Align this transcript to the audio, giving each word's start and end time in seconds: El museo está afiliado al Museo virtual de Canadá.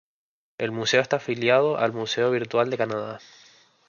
El 0.57 0.71
museo 0.71 0.99
está 0.99 1.17
afiliado 1.17 1.77
al 1.77 1.93
Museo 1.93 2.31
virtual 2.31 2.71
de 2.71 2.77
Canadá. 2.79 3.19